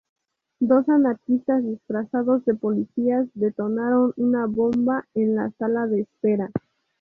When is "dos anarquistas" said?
0.59-1.63